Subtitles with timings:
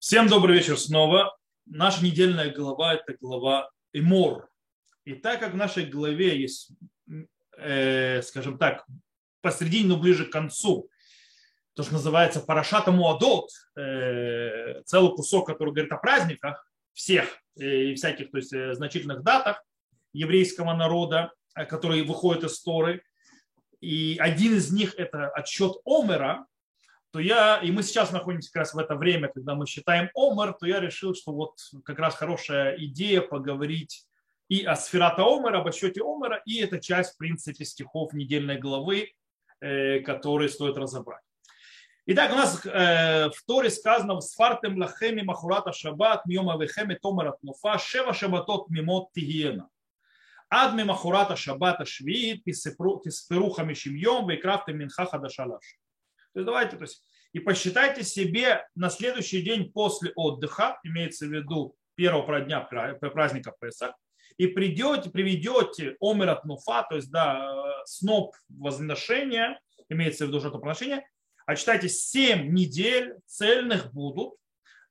[0.00, 1.36] Всем добрый вечер снова.
[1.66, 4.48] Наша недельная глава– это глава Эмор.
[5.04, 6.70] И так как в нашей главе есть,
[7.58, 8.86] э, скажем так,
[9.42, 10.88] посредине, но ближе к концу,
[11.74, 17.26] то, что называется Парашата Муадот, э, целый кусок, который говорит о праздниках всех
[17.60, 19.62] э, и всяких то есть, э, значительных датах
[20.14, 23.02] еврейского народа, э, которые выходят из Торы.
[23.82, 26.46] И один из них– это отсчет Омера,
[27.12, 30.52] то я, и мы сейчас находимся как раз в это время, когда мы считаем Омер,
[30.52, 34.06] то я решил, что вот как раз хорошая идея поговорить
[34.48, 39.12] и о сферата Омера, об отсчете Омера, и это часть, в принципе, стихов недельной главы,
[39.60, 41.22] э, которые стоит разобрать.
[42.06, 47.78] Итак, у нас э, в Торе сказано Сфартем лахеми махурата шаббат мьома вехеми томерат нуфа
[47.78, 49.68] шева шабатот мимот тигиена.
[50.48, 55.78] Ад мимахурата шаббата швиит тисперу хамишим йом вейкрафте минха хадашалаш.
[56.32, 61.30] То есть давайте, то есть, и посчитайте себе на следующий день после отдыха, имеется в
[61.30, 63.94] виду первого дня праздника Песах,
[64.36, 71.06] и придете, приведете омер от нуфа, то есть да, сноп возношения, имеется в виду жертвоприношение,
[71.46, 74.34] а читайте 7 недель цельных будут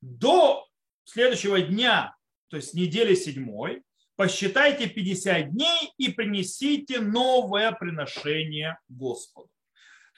[0.01, 0.67] до
[1.03, 2.15] следующего дня,
[2.49, 3.83] то есть недели седьмой,
[4.15, 9.49] посчитайте 50 дней и принесите новое приношение Господу.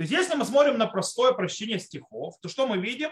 [0.01, 3.11] То есть если мы смотрим на простое прочтение стихов, то что мы видим?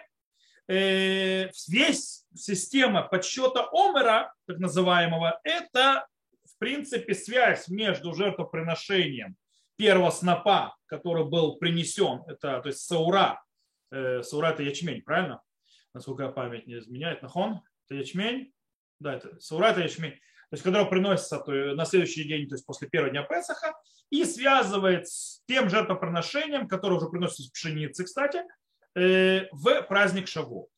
[0.68, 6.08] Э, весь система подсчета Омера, так называемого, это
[6.45, 9.38] в принципе связь между жертвоприношением
[9.76, 13.40] первого снопа, который был принесен, это то есть саура,
[13.92, 15.44] э, саура это ячмень, правильно?
[15.94, 18.52] Насколько память не изменяет, нахон, это ячмень,
[19.00, 22.66] да, это саура это ячмень то есть который приносится то, на следующий день, то есть
[22.66, 23.73] после первого дня Песаха,
[24.09, 28.42] и связывает с тем жертвоприношением, которое уже приносится из пшеницы, кстати,
[28.95, 30.70] э, в праздник Шаву.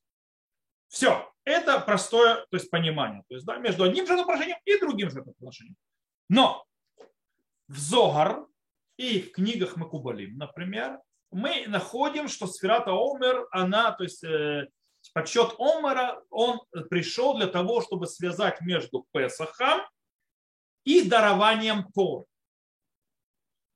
[0.90, 5.78] Все, это простое то есть, понимание то есть, да, между одним жертвоприношением и другим жертвоприношением.
[6.28, 6.66] Но
[7.70, 8.46] в Зогар
[8.98, 11.00] и в книгах Макубалим, например,
[11.32, 14.68] мы находим, что сферата Омер, она, то есть э,
[15.14, 19.82] подсчет Омара, он пришел для того, чтобы связать между Песахом
[20.84, 22.26] и дарованием Тор,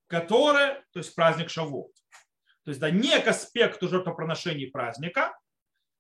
[0.08, 1.92] которое, то есть праздник Шавот.
[2.64, 5.38] То есть да, не к аспекту жертвоприношений праздника,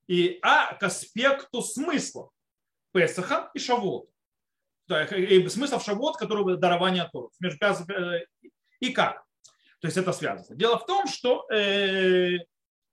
[0.07, 2.31] и, а к аспекту смысла
[2.91, 4.09] Песаха и Шавот.
[4.87, 7.29] Да, и смысл Шавот, который дарование Тора.
[7.43, 8.25] Э,
[8.79, 9.23] и как?
[9.79, 10.55] То есть это связано.
[10.55, 12.37] Дело в том, что э,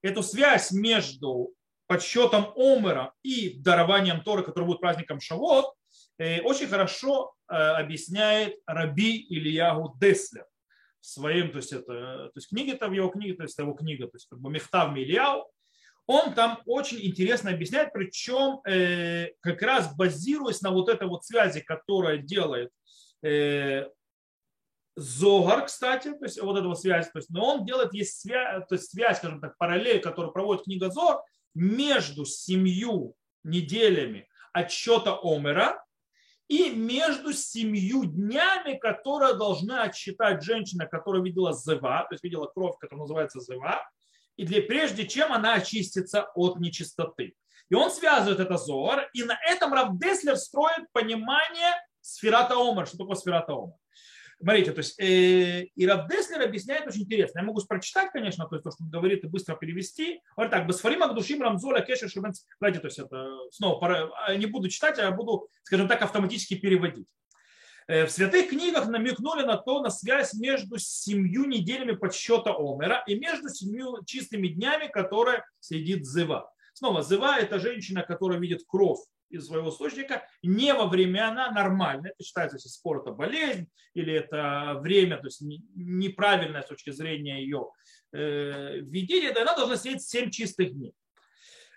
[0.03, 1.55] эту связь между
[1.93, 5.75] подсчетом Омера и дарованием Торы, который будет праздником Шавот,
[6.17, 10.47] э, очень хорошо э, объясняет Раби Ильягу Деслер
[11.03, 14.07] в своем, то есть это, то есть книги там его книги, то есть его книга,
[14.07, 15.51] то есть как бы Мехтав Ильяу,
[16.07, 21.61] он там очень интересно объясняет, причем э, как раз базируясь на вот этой вот связи,
[21.61, 22.71] которая делает
[23.23, 23.87] э,
[24.97, 28.67] Зогар, кстати, то есть вот эта вот связь, то есть, но он делает есть связь,
[28.67, 31.23] то есть связь, скажем так, параллель, которую проводит книга Зор,
[31.55, 33.15] между семью
[33.45, 35.85] неделями отсчета Омера
[36.49, 42.77] и между семью днями, которые должна отсчитать женщина, которая видела зева, то есть видела кровь,
[42.79, 43.81] которая называется зева,
[44.37, 47.35] и для, прежде чем она очистится от нечистоты.
[47.71, 52.87] И он связывает это Зор, и на этом Равдеслер строит понимание сферата Омер.
[52.87, 53.75] Что такое сферата Омер?
[54.43, 57.39] Смотрите, то есть э, и Раб Деслер объясняет очень интересно.
[57.39, 60.21] Я могу прочитать, конечно, то есть то, что он говорит, и быстро перевести.
[60.37, 62.43] Вот так, Басфарима Гдушим Рамзоля Кешер Шубенц.
[62.59, 66.57] Знаете, то есть это снова пора, а, не буду читать, а буду, скажем так, автоматически
[66.57, 67.07] переводить.
[67.87, 73.15] Э, в святых книгах намекнули на то, на связь между семью неделями подсчета Омера и
[73.15, 76.51] между семью чистыми днями, которые сидит Зыва.
[76.75, 78.99] Снова, Зыва– это женщина, которая видит кровь
[79.33, 82.13] из своего источника не во времена нормальные.
[82.13, 87.43] Это считается, если спор это болезнь или это время, то есть неправильное с точки зрения
[87.43, 87.71] ее
[88.13, 90.95] э, введения, то она должна сидеть 7 чистых дней.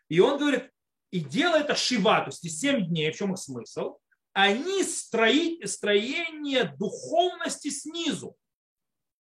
[0.10, 0.70] И он говорит,
[1.12, 3.98] и дело это шива, то есть 7 дней, в чем их смысл?
[4.34, 8.36] Они строить, строение духовности снизу.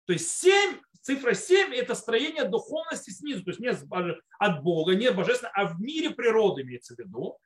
[0.05, 5.11] То есть 7, цифра 7 это строение духовности снизу, то есть не от Бога, не
[5.11, 7.39] божественно, а в мире природы имеется в виду.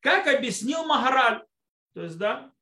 [0.00, 1.44] Как объяснил Магараль.
[1.94, 2.52] То есть, да,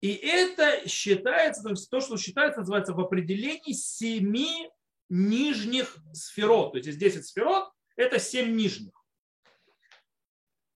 [0.00, 4.70] и это считается, то, есть то, что считается, называется в определении семи
[5.08, 6.72] нижних сферот.
[6.72, 8.92] То есть есть 10 сферот, это 7 нижних.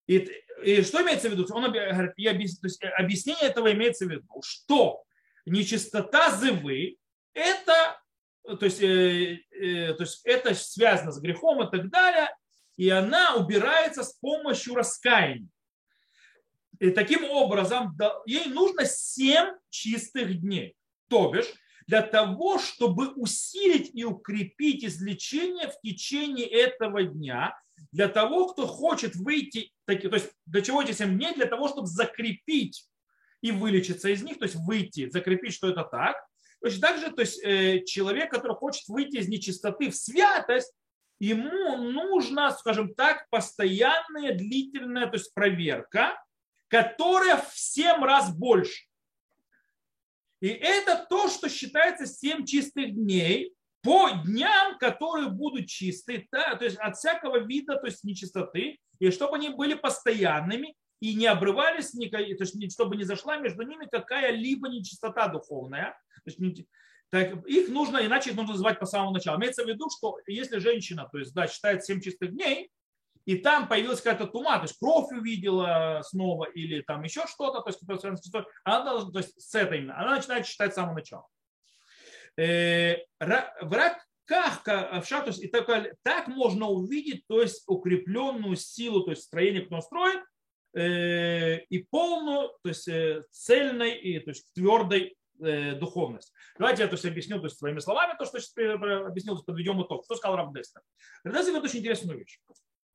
[0.08, 0.28] И,
[0.64, 1.46] и что имеется в виду?
[1.52, 1.72] Он
[2.16, 5.04] я, то есть объяснение этого имеется в виду, что
[5.46, 6.96] нечистота зывы
[7.34, 8.00] это,
[8.42, 12.28] то есть, э, э, то есть это связано с грехом и так далее,
[12.76, 15.48] и она убирается с помощью раскаяния.
[16.82, 17.96] И таким образом
[18.26, 20.75] ей нужно 7 чистых дней.
[21.08, 21.46] То бишь,
[21.87, 27.56] для того, чтобы усилить и укрепить излечение в течение этого дня,
[27.93, 31.32] для того, кто хочет выйти, то есть для чего эти 7 дней?
[31.34, 32.88] Для того, чтобы закрепить
[33.43, 36.17] и вылечиться из них, то есть выйти, закрепить, что это так.
[36.61, 40.73] Точно так же, то есть э, человек, который хочет выйти из нечистоты в святость,
[41.20, 46.19] ему нужно, скажем так, постоянная длительная то есть проверка,
[46.72, 48.86] которая в 7 раз больше.
[50.40, 56.64] И это то, что считается 7 чистых дней по дням, которые будут чистые, да, то
[56.64, 61.90] есть от всякого вида, то есть нечистоты, и чтобы они были постоянными и не обрывались,
[61.90, 65.94] то есть чтобы не зашла между ними какая-либо нечистота духовная.
[66.24, 66.66] То есть,
[67.10, 69.38] так, их нужно, иначе их нужно называть по самому началу.
[69.38, 72.70] Имеется в виду, что если женщина, то есть, да, считает 7 чистых дней,
[73.24, 77.69] и там появилась какая-то тума, то есть кровь увидела снова или там еще что-то, то
[77.69, 77.80] есть,
[78.64, 81.26] она, то есть с этой именно, она начинает считать с самого начала.
[82.36, 85.66] Э, в раках, то есть, и так,
[86.02, 90.20] так можно увидеть то есть, укрепленную силу, то есть строение, кто он строит,
[90.74, 96.32] э, и полную, то есть э, цельной и то есть, твердой духовность.
[96.56, 100.04] Давайте я то есть, объясню то есть, своими словами то, что сейчас объяснил, подведем итог.
[100.04, 100.82] Что сказал Равдестер?
[101.24, 102.38] Равдестер говорит очень интересную вещь.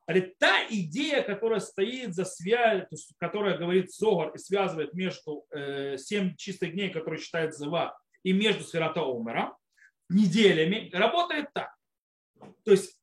[0.07, 2.87] Говорит, та идея, которая стоит за связь,
[3.17, 5.97] которая говорит Зогар и связывает между э,
[6.37, 9.57] чистых дней, которые считает Зева, и между Сферата Омера,
[10.09, 11.75] неделями, работает так.
[12.63, 12.97] То есть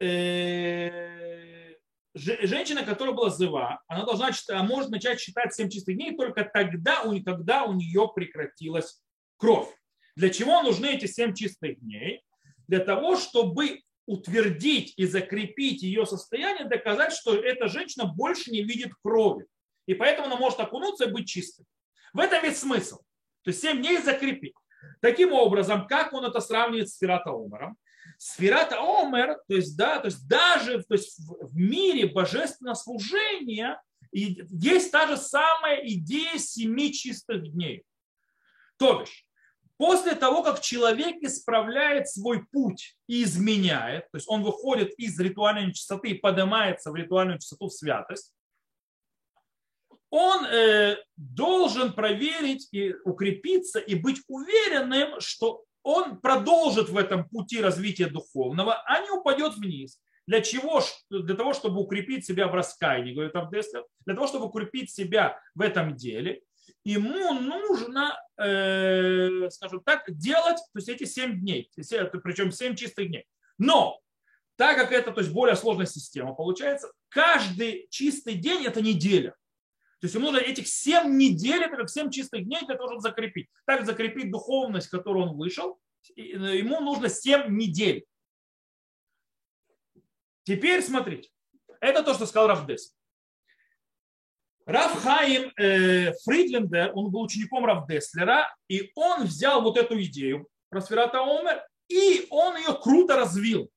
[0.00, 1.74] э,
[2.14, 7.04] женщина, которая была Зева, она должна она может начать считать семь чистых дней только тогда,
[7.24, 9.00] когда у нее прекратилась
[9.36, 9.72] кровь.
[10.16, 12.24] Для чего нужны эти семь чистых дней?
[12.66, 18.92] Для того, чтобы утвердить и закрепить ее состояние, доказать, что эта женщина больше не видит
[19.02, 19.46] крови.
[19.86, 21.66] И поэтому она может окунуться и быть чистой.
[22.12, 22.98] В этом весь смысл.
[23.42, 24.54] То есть 7 дней закрепить.
[25.00, 27.76] Таким образом, как он это сравнивает с Фирата Омером?
[28.18, 33.80] Сферата Омер, то есть, да, то есть даже то есть в мире божественного служения
[34.12, 37.84] есть та же самая идея семи чистых дней.
[38.78, 39.25] То бишь,
[39.78, 45.72] После того, как человек исправляет свой путь и изменяет, то есть он выходит из ритуальной
[45.72, 48.32] чистоты и поднимается в ритуальную чистоту в святость,
[50.08, 57.60] он э, должен проверить и укрепиться и быть уверенным, что он продолжит в этом пути
[57.60, 60.00] развития духовного, а не упадет вниз.
[60.26, 60.82] Для чего?
[61.10, 65.60] Для того, чтобы укрепить себя в раскаянии, говорит Авдеслер, для того, чтобы укрепить себя в
[65.60, 66.42] этом деле
[66.86, 73.26] ему нужно, э, скажем так, делать то есть эти 7 дней, причем 7 чистых дней.
[73.58, 74.00] Но
[74.54, 79.30] так как это то есть более сложная система получается, каждый чистый день это неделя.
[80.00, 83.02] То есть ему нужно этих 7 недель, это как 7 чистых дней для того, чтобы
[83.02, 83.48] закрепить.
[83.64, 85.80] Так закрепить духовность, которую он вышел,
[86.16, 88.06] э, ему нужно 7 недель.
[90.44, 91.30] Теперь смотрите.
[91.80, 92.95] Это то, что сказал Рафдес.
[94.66, 100.48] Раф Хаим э, Фридлендер, он был учеником Раф Деслера, и он взял вот эту идею
[100.68, 103.70] про Сферата Омер, и он ее круто развил.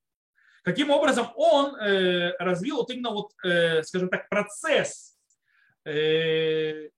[0.63, 5.15] Каким образом он э, развил вот именно вот, э, скажем так, процесс,
[5.85, 6.89] э,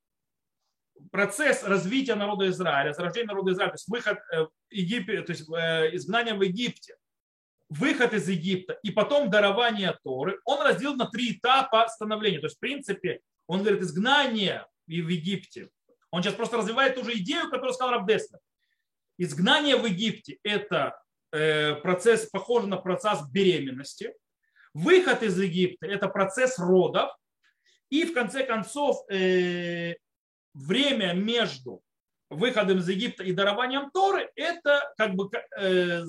[1.12, 5.96] процесс развития народа Израиля, зарождения народа Израиля, то есть выход э, Египет, то есть э,
[5.96, 6.96] изгнание в Египте,
[7.68, 12.40] выход из Египта и потом дарование Торы, он разделил на три этапа становления.
[12.40, 13.20] То есть, в принципе,
[13.52, 15.72] он говорит изгнание в Египте.
[16.10, 18.40] Он сейчас просто развивает ту же идею, которую сказал Рабдеслер.
[19.18, 20.98] Изгнание в Египте– это
[21.34, 24.14] э, процесс, похожий на процесс беременности.
[24.74, 27.12] Выход из Египта– это процесс родов.
[27.90, 29.96] И в конце концов э,
[30.54, 31.82] время между
[32.30, 35.30] выходом из Египта и дарованием Торы– это как бы
[35.60, 36.04] э,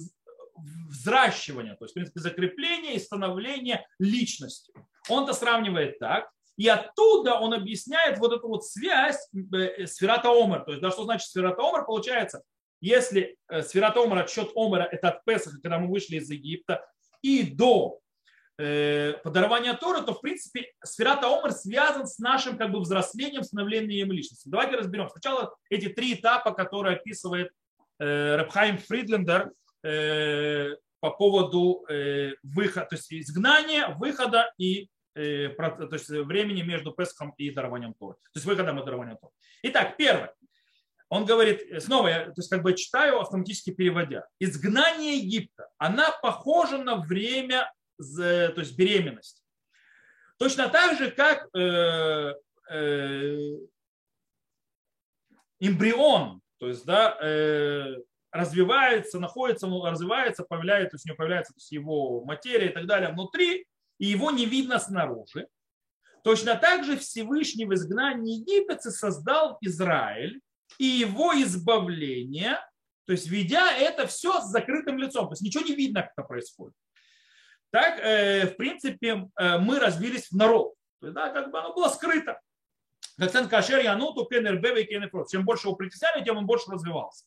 [0.87, 4.73] взращивание, то есть, в принципе, закрепление и становление личности.
[5.09, 6.31] Он это сравнивает так,
[6.62, 10.61] и оттуда он объясняет вот эту вот связь э, сферата Омер.
[10.61, 11.85] То есть, да, что значит сферата Омер?
[11.85, 12.45] Получается,
[12.81, 16.87] если э, сферата Омер, отсчет Омера, это от Песаха, когда мы вышли из Египта,
[17.21, 17.99] и до
[18.59, 24.12] э, подарования Торы, то, в принципе, сферата Омер связан с нашим как бы взрослением, становлением
[24.12, 24.49] личности.
[24.49, 25.09] Давайте разберем.
[25.09, 27.50] Сначала эти три этапа, которые описывает
[27.99, 29.50] э, Рабхайм Фридлендер
[29.83, 36.92] э, по поводу э, выхода, то есть изгнания, выхода и Э, то есть времени между
[36.92, 38.14] Песхом и дарованием Торы.
[38.14, 39.33] То есть выходом и дарованием Торы.
[39.62, 40.35] Итак, первое.
[41.09, 44.26] Он говорит, снова я то есть как бы читаю, автоматически переводя.
[44.40, 49.42] Изгнание Египта, она похожа на время то есть беременность.
[50.38, 52.35] Точно так же, как э,
[52.71, 53.57] э,
[55.61, 57.97] эмбрион, то есть, да, э,
[58.33, 63.66] развивается, находится, развивается, появляется, у него появляется то есть его материя и так далее внутри,
[64.03, 65.47] и его не видно снаружи.
[66.25, 70.41] Точно так же Всевышний в изгнании египетцы создал Израиль
[70.79, 72.59] и его избавление,
[73.07, 76.27] то есть ведя это все с закрытым лицом, то есть ничего не видно, как это
[76.27, 76.75] происходит.
[77.71, 80.75] Так, э, в принципе, э, мы развились в народ.
[81.01, 82.41] То есть, да, как бы оно было скрыто.
[83.19, 84.29] Как кашер януту.
[85.31, 87.25] Чем больше его притесняли, тем он больше развивался.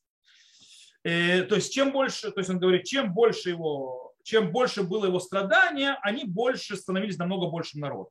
[1.04, 5.06] Э, то есть, чем больше, то есть он говорит, чем больше его, чем больше было
[5.06, 8.10] его страдания, они больше становились намного больше народа.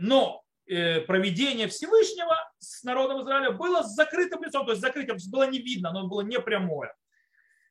[0.00, 5.60] Но проведение Всевышнего с народом Израиля было с закрытым лицом, то есть закрытым, было не
[5.60, 6.92] видно, оно было не прямое.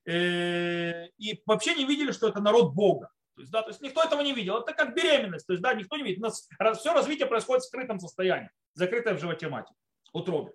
[0.08, 3.12] И вообще не видели, что это народ Бога.
[3.36, 4.58] То есть, да, то есть никто этого не видел.
[4.58, 5.46] Это как беременность.
[5.46, 6.20] То есть, да, никто не видит.
[6.20, 6.48] У нас
[6.80, 9.76] все развитие происходит в скрытом состоянии, закрытое в животе матери,
[10.14, 10.54] утробе.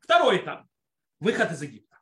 [0.00, 0.64] Второй этап.
[1.20, 1.96] Выход из Египта.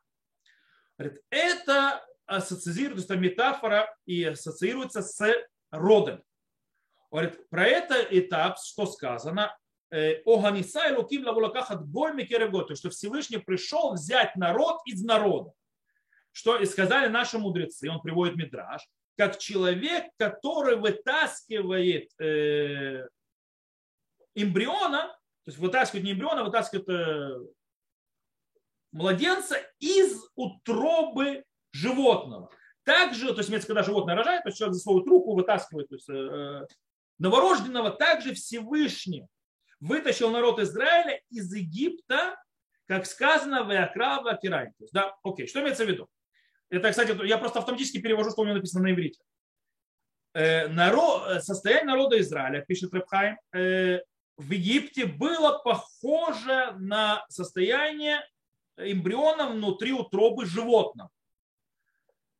[1.29, 5.23] Это ассоциируется, это метафора и ассоциируется с
[5.71, 6.23] родом.
[7.11, 9.55] Говорит, про этот этап, что сказано,
[9.91, 15.53] э, Оганиса и Луким лавулакахат гой микерев то что Всевышний пришел взять народ из народа.
[16.31, 18.81] Что и сказали наши мудрецы, он приводит Мидраж,
[19.17, 23.07] как человек, который вытаскивает э,
[24.33, 27.39] эмбриона, то есть вытаскивает не эмбриона, а вытаскивает э,
[28.91, 31.44] младенца из утробы
[31.75, 32.49] животного.
[32.83, 36.65] Также, то есть, когда животное рожает, то есть человек свою руку вытаскивает то есть, э,
[37.17, 39.27] новорожденного, также Всевышний
[39.79, 42.35] вытащил народ Израиля из Египта,
[42.87, 44.71] как сказано в Иакрава Кирай.
[44.91, 46.07] Да, окей, что имеется в виду?
[46.69, 49.19] Это, кстати, я просто автоматически перевожу, что у меня написано на иврите.
[50.33, 54.01] Э, народ, состояние народа Израиля, пишет Рабхайм, э,
[54.37, 58.21] в Египте было похоже на состояние
[58.77, 61.09] эмбриона внутри утробы животного.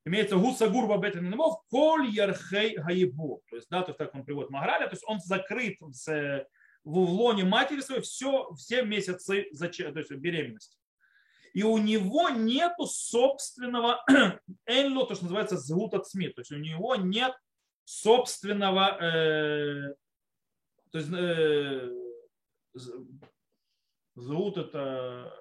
[0.06, 3.42] Имеется гуса гурба бетенмов, коль ярхей гаебу.
[3.50, 6.46] То есть, да, то есть так он приводит Магараля, то есть он закрыт в,
[6.84, 10.78] в лоне матери своей все, все месяцы то есть беременности
[11.56, 14.04] и у него нет собственного
[14.68, 17.34] энло, то, что называется звут от СМИ, то есть у него нет
[17.86, 19.96] собственного, э,
[20.92, 21.90] то есть э,
[24.16, 25.34] звут это,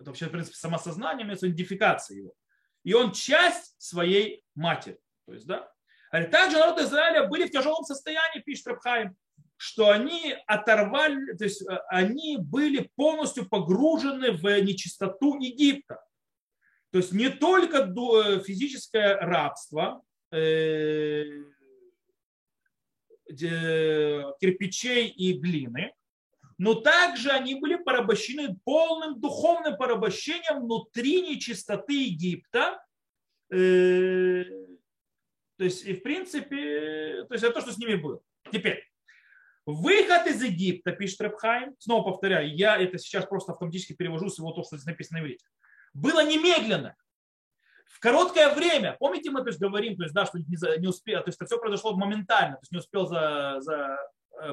[0.00, 2.34] это вообще, в принципе, самосознание, имеется идентификация его.
[2.84, 4.98] И он часть своей матери.
[5.26, 5.70] То есть, да?
[6.10, 9.16] Также народ Израиля были в тяжелом состоянии, пишет Рабхайм
[9.60, 16.02] что они оторвали, то есть э, они были полностью погружены в нечистоту Египта.
[16.90, 21.24] То есть не только э, физическое рабство э,
[23.28, 25.92] кирпичей и глины,
[26.60, 32.84] но также они были порабощены полным духовным порабощением внутри нечистоты Египта.
[33.48, 33.56] То
[35.58, 38.20] есть, и в принципе, то есть это то, что с ними было.
[38.52, 38.86] Теперь,
[39.64, 44.52] Выход из Египта, пишет Рабхайм, снова повторяю, я это сейчас просто автоматически перевожу с его
[44.52, 45.46] то, что здесь написано в иврите,
[45.94, 46.96] было немедленно,
[47.86, 48.96] в короткое время.
[48.98, 51.46] Помните, мы то есть, говорим, то есть, да, что не, не успел, то есть это
[51.46, 53.96] все произошло моментально, то есть не успел за, за э,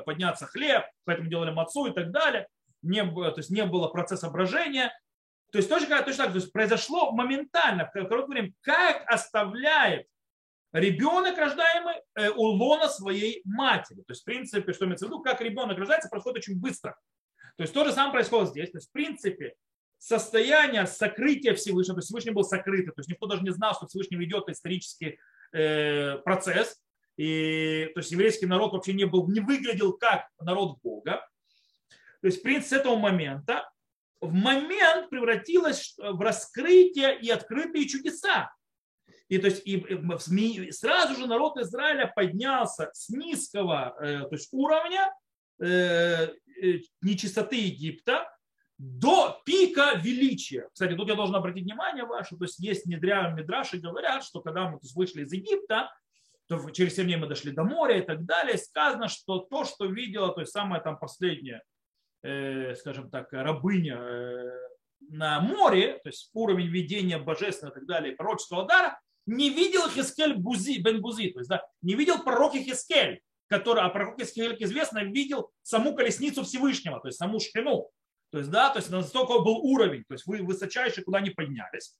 [0.05, 2.47] подняться хлеб, поэтому делали мацу и так далее,
[2.81, 4.91] не, то есть не было процесса брожения.
[5.51, 10.07] То есть точно, точно так, то есть произошло моментально, в короткое время, как оставляет
[10.73, 13.99] ребенок, рождаемый э, у лона своей матери.
[14.01, 16.97] То есть, в принципе, что имеется в виду, как ребенок рождается, происходит очень быстро.
[17.55, 18.71] То есть, то же самое происходит здесь.
[18.71, 19.55] То есть, в принципе,
[19.97, 23.87] состояние сокрытия Всевышнего, то есть Всевышний был сокрытый, то есть никто даже не знал, что
[23.87, 25.17] Всевышний ведет исторический
[25.53, 26.79] э, процесс,
[27.17, 31.27] и, то есть еврейский народ вообще не, был, не выглядел как народ Бога.
[32.21, 33.69] То есть, в принципе, с этого момента
[34.21, 38.51] в момент превратилось в раскрытие и открытые чудеса.
[39.29, 45.13] И, то есть, и сразу же народ Израиля поднялся с низкого э, то есть, уровня
[45.59, 48.31] э, э, нечистоты Египта
[48.77, 50.69] до пика величия.
[50.71, 54.69] Кстати, тут я должен обратить внимание ваше, то есть есть недря Мидраши говорят, что когда
[54.69, 55.91] мы вышли из Египта,
[56.47, 59.85] то через 7 дней мы дошли до моря и так далее, сказано, что то, что
[59.85, 61.61] видела, то есть самая там последняя,
[62.23, 64.51] э, скажем так, рабыня э,
[65.09, 70.35] на море, то есть уровень видения божественного и так далее, пророческого дара, не видел Хискель
[70.35, 75.03] Бузи, Бен Бузи, то есть да, не видел пророк Хискель, который, а пророк Хискель, известно,
[75.03, 77.89] видел саму колесницу Всевышнего, то есть саму Шхину.
[78.31, 81.95] То есть, да, то есть настолько был уровень, то есть вы высочайшие, куда они поднялись.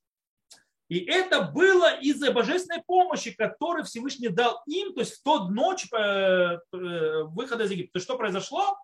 [0.89, 5.85] И это было из-за божественной помощи, которую Всевышний дал им, то есть в тот ночь
[5.91, 7.93] э, э, выхода из Египта.
[7.93, 8.77] То есть что произошло?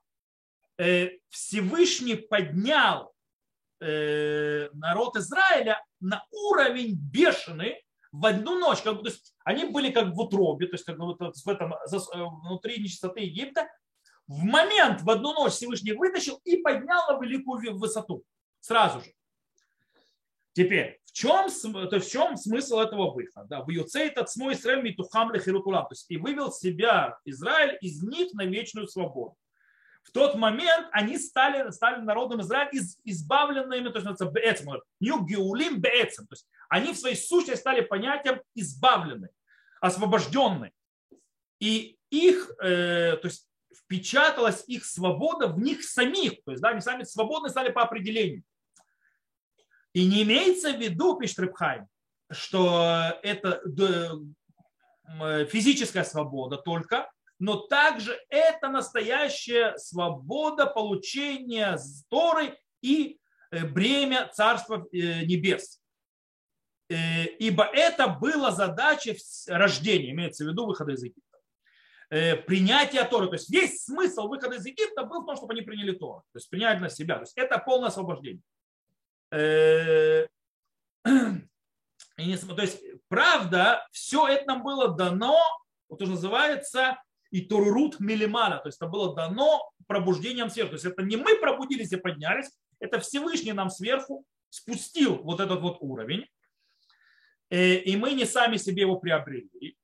[0.78, 3.14] Э, Всевышний поднял
[3.80, 7.84] народ Израиля на уровень бешеный
[8.14, 8.82] в одну ночь.
[8.82, 11.74] Как бы, то есть они были как в утробе, то есть как бы в этом,
[12.44, 13.68] внутри нечистоты Египта.
[14.26, 18.24] В момент, в одну ночь Всевышний вытащил и поднял на великую высоту.
[18.62, 19.12] Сразу же.
[20.54, 21.50] Теперь, в чем,
[21.90, 23.64] то в чем смысл этого выхода?
[23.64, 25.84] В Юцей этот смой Израиль митухам лехирутулам.
[25.84, 29.36] То есть и вывел себя Израиль из них на вечную свободу.
[30.04, 35.80] В тот момент они стали, стали народом Израиля из, избавленными, то есть беэцем, нью геулим
[35.80, 36.28] беэцем.
[36.28, 39.32] То есть они в своей сущности стали понятием избавленные,
[39.82, 40.72] освобожденные.
[41.60, 46.44] И их, э, то есть впечаталась их свобода в них самих.
[46.44, 48.44] То есть да, они сами свободны стали по определению.
[49.94, 51.88] И не имеется в виду, пишет Рыбхайм,
[52.32, 53.62] что это
[55.50, 57.10] физическая свобода только,
[57.40, 61.78] но также это настоящая свобода получения
[62.10, 63.20] Торы и
[63.52, 65.82] э, бремя Царства э, Небес.
[66.90, 69.16] Э, ибо это была задача
[69.48, 71.22] рождения, имеется в виду выхода из Египта.
[72.46, 73.28] Принятие Торы.
[73.28, 76.24] То есть весь смысл выхода из Египта был в том, чтобы они приняли Тору.
[76.32, 77.16] То есть принять на себя.
[77.16, 78.44] То есть это полное освобождение.
[79.34, 80.28] Э,
[81.04, 85.38] то есть, правда, все это нам было дано,
[85.90, 90.70] вот уже называется, и Турурут Милимана, то есть это было дано пробуждением сверху.
[90.70, 95.62] То есть это не мы пробудились и поднялись, это Всевышний нам сверху спустил вот этот
[95.62, 96.28] вот уровень,
[97.50, 99.76] э, и мы не сами себе его приобрели.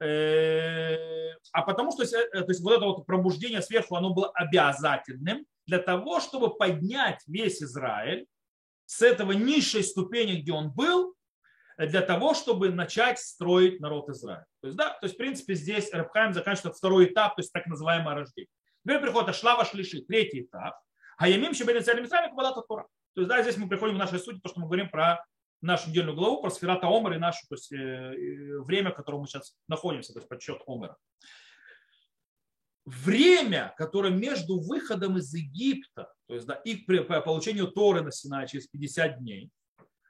[0.00, 5.78] Э, а потому что то есть вот это вот пробуждение сверху, оно было обязательным для
[5.78, 8.26] того, чтобы поднять весь Израиль
[8.86, 11.14] с этого низшей ступени, где он был,
[11.78, 14.46] для того, чтобы начать строить народ Израиля.
[14.60, 17.66] То есть, да, то есть, в принципе, здесь Рабхайм заканчивает второй этап, то есть так
[17.66, 18.50] называемое рождение.
[18.84, 20.74] Теперь приходит Ашлава Шлиши, третий этап.
[21.16, 22.86] А Ямим Шебен Царь Мисрами Кабалата Тора.
[23.14, 25.24] То есть, да, здесь мы приходим в нашей сути, то, что мы говорим про
[25.60, 29.26] нашу недельную главу, про сферата Омар и наше то есть, э, время, в котором мы
[29.26, 30.96] сейчас находимся, то есть подсчет Омара
[32.84, 38.46] время, которое между выходом из Египта, то есть да, и по получению Торы на Синай
[38.46, 39.50] через 50 дней,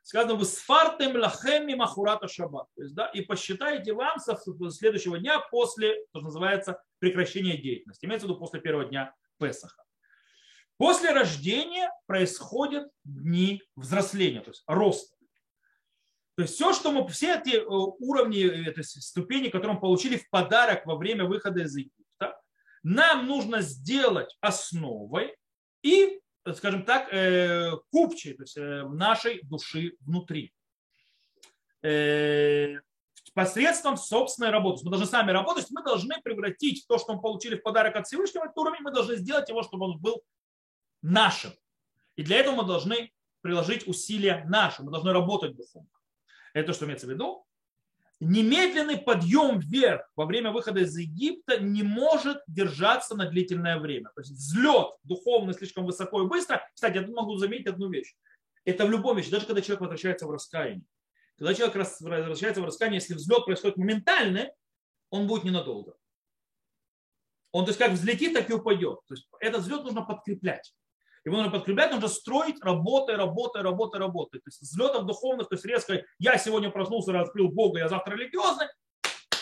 [0.02, 2.66] сказано вы сфартем лахеми махурата шаббат.
[2.76, 4.36] То есть, да, и посчитайте вам со
[4.70, 8.04] следующего дня после, то, что называется, прекращения деятельности.
[8.04, 9.82] Имеется в виду после первого дня Песаха.
[10.78, 15.16] После рождения происходят дни взросления, то есть роста.
[16.34, 19.80] То есть все, что мы, все эти э, уровни, э, то есть ступени, которые мы
[19.80, 22.01] получили в подарок во время выхода из Египта,
[22.82, 25.36] нам нужно сделать основой
[25.82, 26.20] и,
[26.54, 30.52] скажем так, э, купчей, то есть э, нашей души внутри.
[31.82, 32.78] Э,
[33.34, 34.84] посредством собственной работы.
[34.84, 38.44] Мы должны сами работать, мы должны превратить то, что мы получили в подарок от Всевышнего,
[38.44, 40.22] этот уровень, мы должны сделать его, чтобы он был
[41.00, 41.52] нашим.
[42.16, 45.88] И для этого мы должны приложить усилия наши, мы должны работать духовно.
[46.52, 47.46] Это то, что имеется в виду
[48.24, 54.10] немедленный подъем вверх во время выхода из Египта не может держаться на длительное время.
[54.14, 56.64] То есть взлет духовный слишком высоко и быстро.
[56.72, 58.14] Кстати, я тут могу заметить одну вещь.
[58.64, 60.84] Это в любом вещи, даже когда человек возвращается в раскаяние.
[61.36, 64.52] Когда человек возвращается в раскаяние, если взлет происходит моментально,
[65.10, 65.96] он будет ненадолго.
[67.50, 69.00] Он, то есть, как взлетит, так и упадет.
[69.08, 70.72] То есть, этот взлет нужно подкреплять.
[71.24, 74.40] Его нужно подкреплять, нужно строить работой, работой, работой, работой.
[74.40, 78.66] То есть взлетов духовных, то есть резко я сегодня проснулся, раскрыл Бога, я завтра религиозный,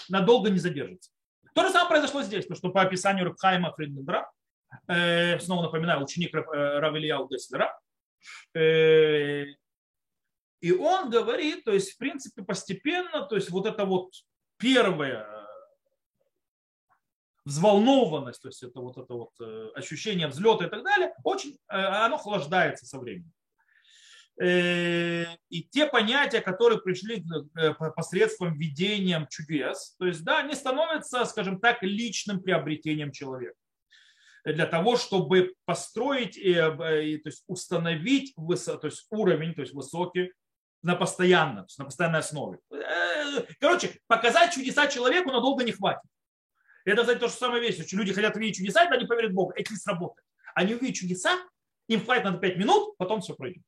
[0.09, 1.11] надолго не задержится.
[1.55, 4.31] То же самое произошло здесь, потому что по описанию Рабхайма Фридмендра,
[4.89, 6.41] э, снова напоминаю, ученик э,
[6.79, 7.79] Равильяу Деслера,
[8.55, 9.47] э,
[10.61, 14.13] и он говорит, то есть в принципе постепенно, то есть вот это вот
[14.59, 15.40] первое
[17.45, 21.77] взволнованность, то есть это вот это вот э, ощущение взлета и так далее, очень, э,
[21.77, 23.33] оно охлаждается со временем.
[24.41, 27.25] Э, и те понятия, которые пришли
[27.97, 33.57] посредством видением чудес, то есть, да, они становятся, скажем так, личным приобретением человека
[34.45, 40.33] для того, чтобы построить и, то есть установить высо, то есть уровень, то есть высокий
[40.83, 42.59] на постоянном, на постоянной основе.
[43.61, 46.09] Короче, показать чудеса человеку надолго не хватит.
[46.85, 47.85] Это, кстати, то же самое вещь.
[47.87, 49.55] Что люди хотят видеть чудеса, и они поверят в Бога.
[49.57, 50.27] Это не сработает.
[50.55, 51.39] Они увидят чудеса,
[51.89, 53.63] им хватит на 5 минут, потом все пройдет.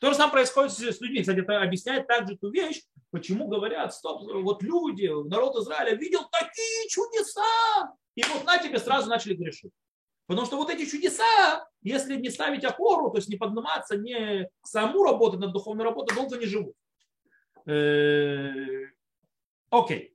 [0.00, 1.20] То же самое происходит с людьми.
[1.20, 6.88] Кстати, это объясняет также ту вещь, почему говорят, стоп, вот люди, народ Израиля видел такие
[6.88, 7.94] чудеса.
[8.14, 9.72] И вот на тебе сразу начали грешить.
[10.26, 15.04] Потому что вот эти чудеса, если не ставить опору, то есть не подниматься, не саму
[15.04, 16.74] работать над духовной работой, долго не живут.
[17.66, 18.86] Э,
[19.70, 20.13] окей.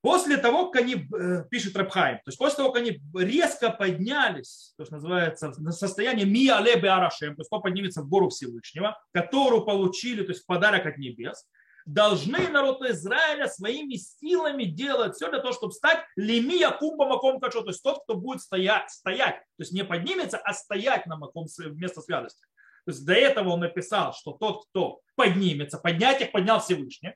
[0.00, 4.74] После того, как они, э, пишет Рабхайм, то есть после того, как они резко поднялись,
[4.76, 9.64] то, что называется, на состояние Миале Арашем, то есть кто поднимется в гору Всевышнего, которую
[9.64, 11.44] получили, то есть подарок от небес,
[11.84, 17.62] должны народ Израиля своими силами делать все для того, чтобы стать лимия кумба маком качо,
[17.62, 21.46] то есть тот, кто будет стоять, стоять, то есть не поднимется, а стоять на маком
[21.58, 22.42] вместо святости.
[22.84, 27.14] То есть до этого он написал, что тот, кто поднимется, поднять их поднял Всевышний,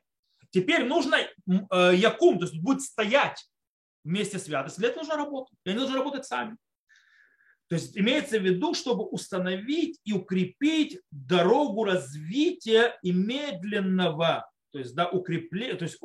[0.53, 3.43] Теперь нужно э, якум, то есть будет стоять
[4.03, 4.79] вместе святости.
[4.79, 5.57] Для этого нужно работать.
[5.65, 6.57] И они должны работать сами.
[7.69, 14.93] То есть имеется в виду, чтобы установить и укрепить дорогу развития и медленного, то есть
[14.93, 15.97] да, укрепления, то есть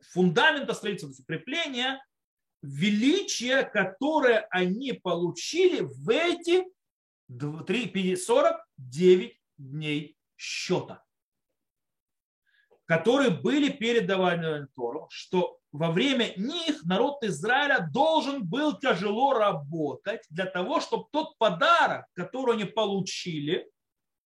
[0.00, 2.04] фундамента строительства, укрепления
[2.62, 6.64] величия, которое они получили в эти
[7.28, 11.04] 3, 49 дней счета
[12.90, 20.44] которые были передаваны Тору, что во время них народ Израиля должен был тяжело работать для
[20.44, 23.70] того, чтобы тот подарок, который они получили,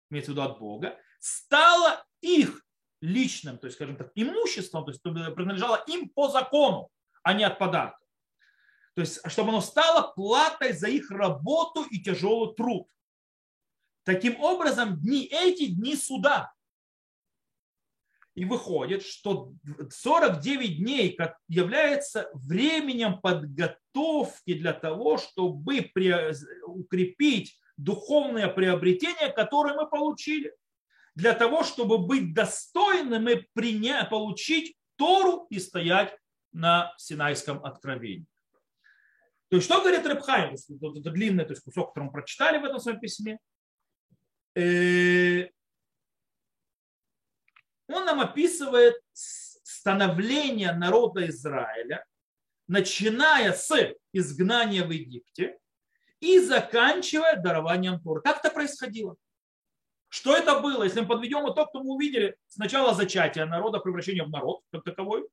[0.09, 2.65] имеется в виду от Бога, стало их
[3.01, 6.89] личным, то есть, скажем так, имуществом, то есть принадлежало им по закону,
[7.23, 7.99] а не от подарка.
[8.93, 12.87] То есть, чтобы оно стало платой за их работу и тяжелый труд.
[14.03, 16.54] Таким образом, дни эти дни суда,
[18.35, 19.53] и выходит, что
[19.89, 21.17] 49 дней
[21.47, 25.91] является временем подготовки для того, чтобы
[26.65, 30.53] укрепить духовное приобретение, которое мы получили.
[31.15, 36.17] Для того, чтобы быть достойными принять, получить Тору и стоять
[36.51, 38.27] на Синайском откровении.
[39.49, 40.55] То есть, что говорит Рыбхайм?
[40.55, 43.39] Это длинный то есть, кусок, который мы прочитали в этом своем письме.
[47.87, 52.05] Э, он нам описывает становление народа Израиля,
[52.67, 55.57] начиная с изгнания в Египте
[56.19, 58.21] и заканчивая дарованием Торы.
[58.21, 59.15] Как это происходило?
[60.09, 60.83] Что это было?
[60.83, 65.27] Если мы подведем итог, то мы увидели сначала зачатие народа, превращение в народ как таковой,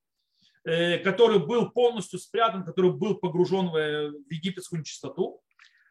[0.64, 5.40] э, который был полностью спрятан, который был погружен в египетскую нечистоту.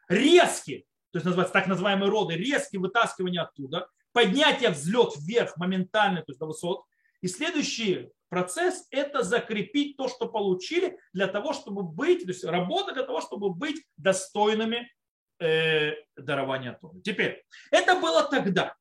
[0.08, 6.30] Резкий, то есть называется так называемые роды, резкие вытаскивание оттуда, поднятие, взлет вверх моментально, то
[6.30, 6.84] есть до высот.
[7.20, 12.94] И следующий процесс– это закрепить то, что получили, для того, чтобы быть, то есть работа
[12.94, 14.90] для того, чтобы быть достойными
[15.38, 17.00] э, дарования Торы.
[17.02, 18.74] Теперь, это было тогда.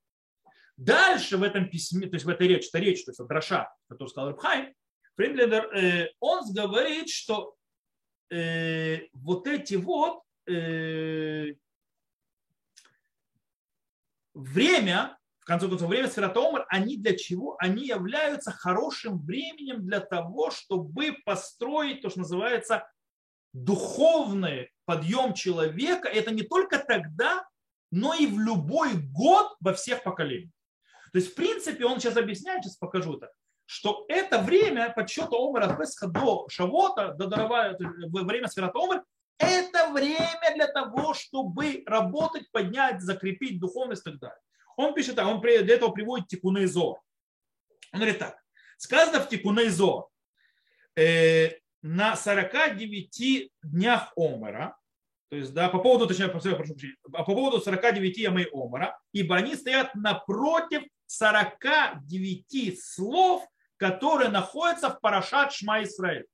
[0.77, 4.07] Дальше в этом письме, то есть в этой речи, это речь, то есть Драша, который
[4.07, 4.73] сказал Рабхай,
[5.15, 7.55] Фриндлендер, э, он говорит, что
[8.31, 11.53] э, вот эти вот э,
[14.33, 17.55] время, в конце концов, время Сфератомар, они для чего?
[17.59, 22.87] Они являются хорошим временем для того, чтобы построить то, что называется
[23.51, 26.07] духовный подъем человека.
[26.07, 27.43] Это не только тогда,
[27.89, 30.53] но и в любой год во всех поколениях.
[31.11, 33.31] То есть, в принципе, он сейчас объясняет, сейчас покажу это,
[33.65, 39.03] что это время подсчета Омара Песха до Шавота, до Дарова, время Сферата Омар,
[39.39, 44.39] это время для того, чтобы работать, поднять, закрепить духовность и так далее.
[44.77, 46.99] Он пишет так, он для этого приводит Тикунейзор.
[47.93, 48.37] Он говорит так.
[48.77, 50.07] Сказано в Тикунейзор,
[50.95, 54.77] э, на 49 днях Омера,
[55.29, 59.55] то есть, да, по поводу, точнее, прошу прощения, по поводу 49 ямы Омера, ибо они
[59.55, 66.25] стоят напротив 49 слов, которые находятся в Парашат Шма Исраиль.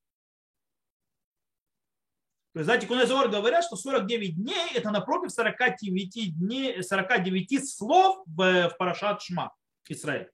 [2.58, 8.70] То есть, знаете, Кунезор говорят, что 49 дней это напротив 49, дней, 49 слов в,
[8.70, 9.54] в Парашат Шма
[9.88, 10.32] Израиль.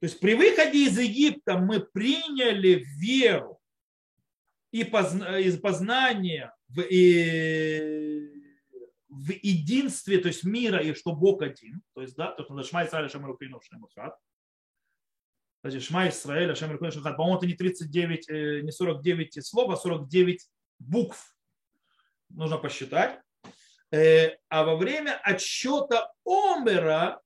[0.00, 3.60] То есть при выходе из Египта мы приняли веру
[4.70, 8.26] и познание в, и,
[9.10, 11.82] в единстве, то есть мира, и что Бог один.
[11.92, 13.60] То есть, да, то есть Шма Исраиль Шам Рукину
[15.64, 15.82] Шемухат.
[15.82, 17.16] Шма Исраиль Шам Рукину Шемухат.
[17.16, 20.46] По-моему, это не 39, э, не 49 слов, а 49
[20.78, 21.36] букв
[22.28, 23.20] нужно посчитать.
[23.90, 27.20] Э, а во время отсчета Омера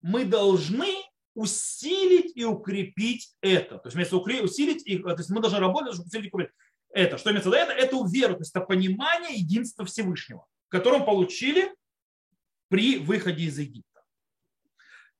[0.00, 0.94] мы должны
[1.34, 3.78] усилить и укрепить это.
[3.78, 6.54] То есть вместо усилить, их, то есть мы должны работать, чтобы усилить и укрепить
[6.90, 7.18] это.
[7.18, 7.62] Что имеется в виду?
[7.62, 11.74] Это, это веру, то есть это понимание единства Всевышнего, которое получили
[12.68, 13.91] при выходе из Египта.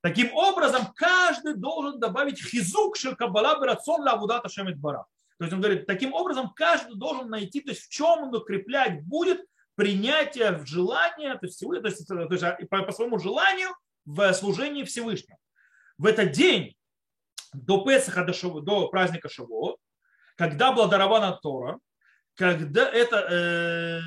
[0.03, 5.05] Таким образом, каждый должен добавить хизук шелкабала берацон лавудата шемет бара.
[5.37, 9.01] То есть он говорит, таким образом каждый должен найти, то есть в чем он укреплять
[9.05, 13.69] будет принятие в желание, то есть, то есть, то есть по, по своему желанию
[14.03, 15.39] в служении Всевышнему.
[15.97, 16.75] в этот день
[17.53, 19.77] до Песаха, до, Шаву, до праздника Шавуот,
[20.35, 21.79] когда была дарована Тора,
[22.35, 23.99] когда это э,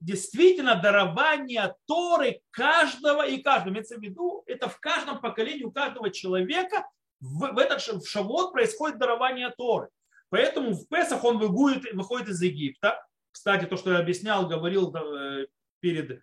[0.00, 3.72] действительно дарование Торы каждого и каждого.
[3.72, 6.84] Имеется в виду, это в каждом поколении у каждого человека
[7.20, 9.88] в, в этот в Шавот происходит дарование Торы.
[10.30, 13.04] Поэтому в Песах он выходит, выходит из Египта.
[13.32, 15.46] Кстати, то, что я объяснял, говорил э,
[15.80, 16.22] перед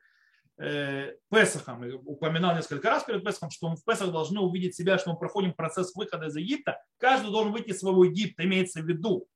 [0.57, 5.11] э, Песахом, упоминал несколько раз перед Песахом, что мы в Песах должны увидеть себя, что
[5.11, 6.81] мы проходим процесс выхода из Египта.
[6.97, 9.27] Каждый должен выйти из своего Египта, имеется в виду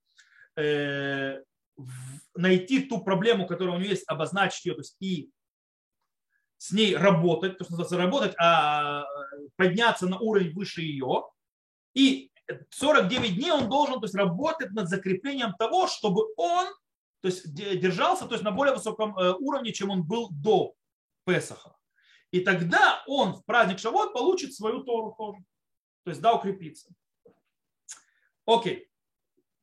[0.55, 1.41] э,
[2.35, 5.31] найти ту проблему, которая у него есть, обозначить ее, то есть и
[6.57, 9.05] с ней работать, то, что называется работать, а
[9.55, 11.23] подняться на уровень выше ее.
[11.93, 12.31] И
[12.69, 16.67] 49 дней он должен то есть, работать над закреплением того, чтобы он
[17.21, 20.73] то есть, держался то есть, на более высоком э, уровне, чем он был до
[21.25, 21.75] Песаха.
[22.31, 25.39] И тогда он в праздник Шавот получит свою Тору тоже.
[26.03, 26.89] То есть да, укрепится.
[28.45, 28.89] Окей.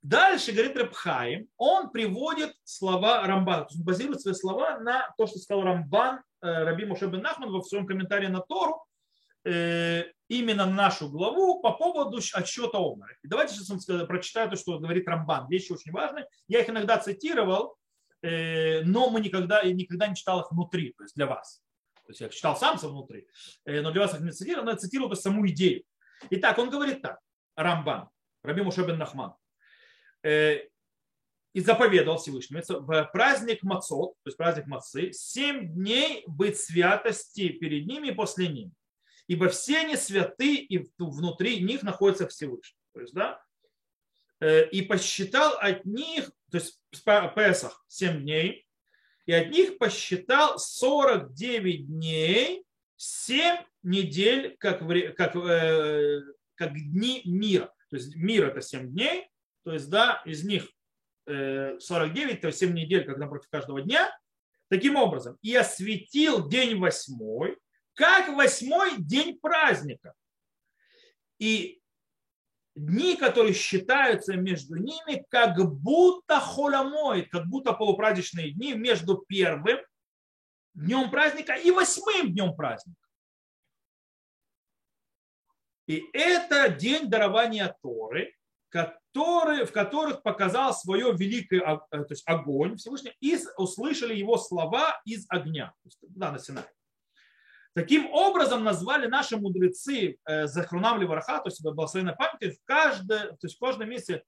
[0.06, 5.26] Дальше, говорит Рабхаим, он приводит слова Рамбана, то есть он базирует свои слова на то,
[5.26, 8.86] что сказал Рамбан э, Раби Мушебен Нахман во своем комментарии на Тору,
[9.44, 13.16] э, именно нашу главу по поводу отсчета Омара.
[13.24, 15.48] И давайте сейчас прочитаю то, что говорит Рамбан.
[15.48, 16.28] Вещи очень важные.
[16.46, 17.76] Я их иногда цитировал,
[18.22, 21.64] э, но мы никогда, никогда не читал их внутри, то есть для вас.
[22.04, 23.26] То есть я читал сам со внутри,
[23.64, 25.82] но для вас их не цитировал, но я цитировал саму идею.
[26.30, 27.18] Итак, он говорит так,
[27.56, 28.08] Рамбан,
[28.44, 29.34] Раби Мушебен Нахман.
[30.26, 30.58] Э,
[31.52, 37.86] и заповедовал Всевышний в праздник Мацот, то есть праздник Мацы, семь дней быть святости перед
[37.86, 38.72] ними и после них.
[39.26, 42.76] Ибо все они святы, и внутри них находится Всевышний.
[42.92, 43.40] То есть, да,
[44.40, 48.66] э, и посчитал от них, то есть Песах 7 дней,
[49.26, 54.80] и от них посчитал 49 дней, 7 недель, как,
[55.16, 56.20] как, э,
[56.56, 57.72] как дни мира.
[57.88, 59.30] То есть мир это 7 дней,
[59.66, 60.70] то есть, да, из них
[61.26, 64.16] 49, э, то есть 7 недель, как напротив каждого дня.
[64.68, 67.58] Таким образом, и осветил день восьмой,
[67.94, 70.14] как восьмой день праздника.
[71.40, 71.80] И
[72.76, 79.80] дни, которые считаются между ними, как будто холямой, как будто полупраздничные дни между первым
[80.74, 83.00] днем праздника и восьмым днем праздника.
[85.88, 88.35] И это день дарования Торы,
[88.76, 91.60] которые, в которых показал свое великое
[91.90, 95.72] э, то есть огонь Всевышний, и услышали его слова из огня.
[96.02, 96.66] Да, на Синае.
[97.74, 103.44] Таким образом назвали наши мудрецы э, Захрунам Левараха, то есть благословенной памяти, в, каждое, то
[103.44, 104.24] есть в каждом месте,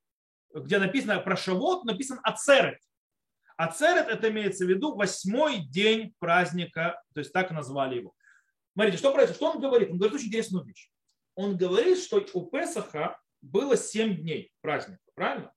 [0.54, 2.78] где написано про Шавот, написан Ацерет.
[3.58, 8.14] Ацерет это имеется в виду восьмой день праздника, то есть так назвали его.
[8.72, 9.90] Смотрите, что происходит, что он говорит?
[9.90, 10.90] Он говорит очень интересную вещь.
[11.34, 15.52] Он говорит, что у Песаха было 7 дней праздника, правильно?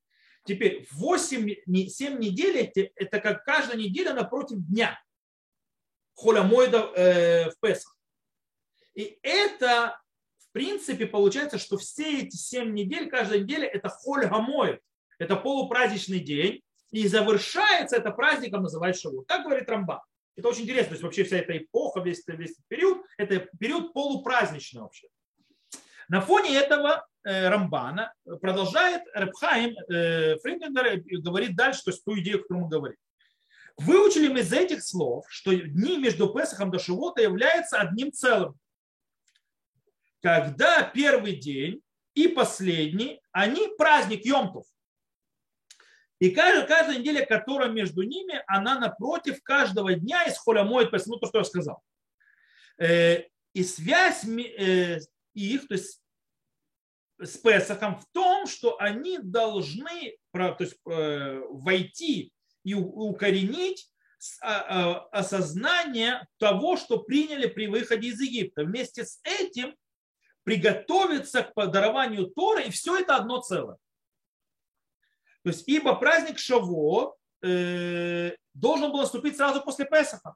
[0.45, 4.99] Теперь 8, 7 недель это как каждая неделя напротив дня.
[6.15, 7.95] Холямойда э, в Песах.
[8.95, 9.99] И это,
[10.37, 14.27] в принципе, получается, что все эти 7 недель, каждая неделя это холь
[15.19, 16.61] Это полупраздничный день.
[16.91, 19.25] И завершается это праздником, называется Шавуот.
[19.25, 20.03] Так говорит Рамба.
[20.35, 20.89] Это очень интересно.
[20.89, 25.07] То есть вообще вся эта эпоха, весь, весь этот период, это период полупраздничный вообще.
[26.09, 32.65] На фоне этого Рамбана продолжает Рабхаим э, Фриндлендер говорит дальше, то есть ту идею, которую
[32.65, 32.97] мы говорим.
[33.77, 38.55] Выучили мы из этих слов, что дни между Песохом до Шивота являются одним целым.
[40.21, 41.81] Когда первый день
[42.13, 44.65] и последний, они праздник Йомтов.
[46.19, 51.17] И каждая, каждая неделя, которая между ними, она напротив каждого дня из холя моет, ну
[51.17, 51.81] то, что я сказал.
[52.77, 54.23] Э, и связь
[55.33, 56.01] их, то есть
[57.21, 63.91] с Песахом в том, что они должны то есть, э, войти и укоренить
[64.41, 68.63] а, а, осознание того, что приняли при выходе из Египта.
[68.63, 69.75] Вместе с этим
[70.43, 73.77] приготовиться к подарованию Торы, и все это одно целое.
[75.43, 80.35] То есть, ибо праздник Шаво э, должен был наступить сразу после Песаха.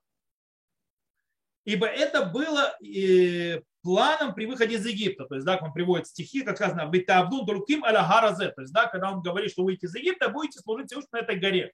[1.64, 5.26] Ибо это было э, планом при выходе из Египта.
[5.26, 8.50] То есть, да, он приводит стихи, как сказано, «Витавдун друким аля харазе».
[8.50, 11.40] То есть, да, когда он говорит, что выйдете из Египта, будете служить Всевышнему на этой
[11.40, 11.72] горе.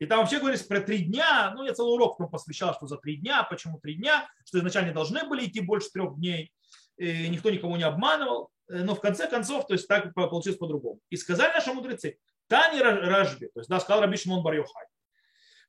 [0.00, 2.98] И там вообще говорится про три дня, ну, я целый урок потом посвящал, что за
[2.98, 6.52] три дня, почему три дня, что изначально должны были идти больше трех дней,
[6.98, 11.00] и никто никого не обманывал, но в конце концов, то есть так получилось по-другому.
[11.08, 14.54] И сказали наши мудрецы, Тани Ражби, то есть, да, сказал Раби Шимон бар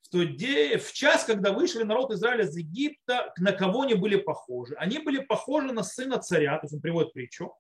[0.02, 4.16] в, тот день, в час, когда вышли народ Израиля из Египта, на кого они были
[4.16, 4.76] похожи?
[4.76, 7.54] Они были похожи на сына царя, то есть он приводит притчу,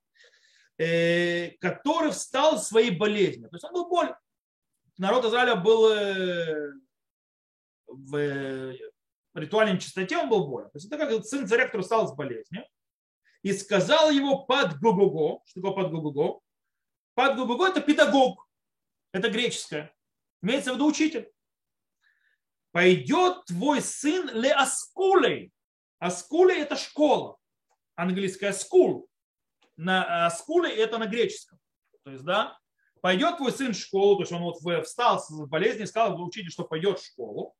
[0.77, 3.47] э, который встал в своей болезни.
[3.47, 4.15] То есть он был болен.
[4.97, 6.71] Народ Израиля был э,
[7.87, 8.73] в
[9.33, 10.69] ритуальной чистоте, он был болен.
[10.69, 12.65] То есть это как сын царя, который встал с болезнью.
[13.43, 15.41] И сказал его под Гугуго.
[15.45, 16.39] Что такое под Гугуго?
[17.13, 18.47] Под Гугуго это педагог.
[19.11, 19.93] Это греческое.
[20.41, 21.31] Имеется в виду учитель
[22.71, 25.51] пойдет твой сын ле аскулей.
[25.99, 27.37] Аскулей это школа.
[27.95, 29.09] Английская скул.
[29.75, 31.59] На аскуле это на греческом.
[32.03, 32.57] То есть, да,
[33.01, 36.63] пойдет твой сын в школу, то есть он вот встал с болезни, сказал учитель, что
[36.63, 37.55] пойдет в школу.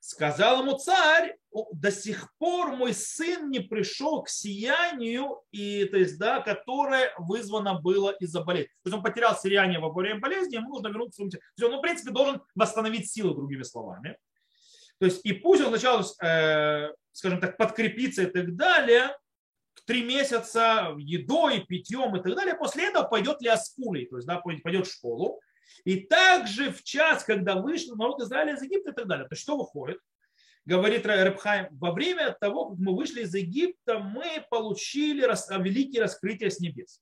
[0.00, 1.36] Сказал ему царь,
[1.72, 7.80] до сих пор мой сын не пришел к сиянию, и, то есть, да, которое вызвано
[7.80, 8.68] было из-за болезни.
[8.82, 11.22] То есть он потерял сияние во время болезни, ему нужно вернуться.
[11.22, 14.16] То есть он, в принципе, должен восстановить силу, другими словами.
[14.98, 19.16] То есть и пусть он сначала, э, скажем так, подкрепится и так далее,
[19.86, 24.40] три месяца едой, питьем и так далее, после этого пойдет ли аскулей, то есть да,
[24.40, 25.40] пойдет в школу.
[25.84, 29.26] И также в час, когда вышел народ Израиля из Египта и так далее.
[29.28, 29.98] То есть что выходит?
[30.64, 35.22] Говорит Рабхайм, во время того, как мы вышли из Египта, мы получили
[35.62, 37.00] великие раскрытия с небес.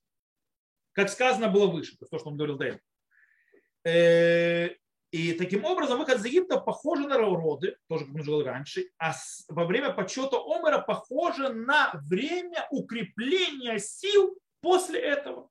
[0.91, 2.81] Как сказано было выше, то, что он говорил до этого.
[5.15, 8.89] И таким образом выход из Египта похож на роды, тоже как мы уже говорили раньше,
[8.99, 9.13] а
[9.47, 15.49] во время почета Омера похоже на время укрепления сил после этого.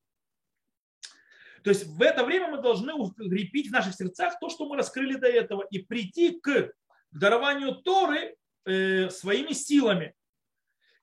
[1.63, 5.15] То есть в это время мы должны укрепить в наших сердцах то, что мы раскрыли
[5.15, 6.71] до этого, и прийти к
[7.11, 10.13] дарованию Торы э, своими силами.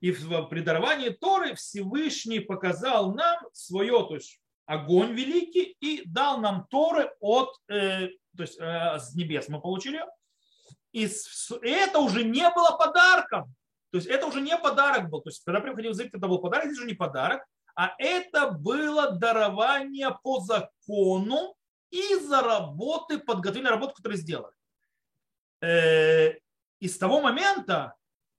[0.02, 6.68] И при даровании Торы Всевышний показал нам свое, то есть огонь великий, и дал нам
[6.70, 10.04] Торы от э, то есть э, с небес мы получили.
[10.92, 11.10] И
[11.62, 13.54] это уже не было подарком.
[13.92, 15.22] То есть это уже не подарок был.
[15.22, 19.12] То есть когда приходил язык, это был подарок, это уже не подарок, а это было
[19.12, 21.56] дарование по закону
[21.90, 24.56] из-за работы, подготовленной работы, которую сделали.
[25.62, 26.34] Э,
[26.80, 27.96] и с того момента,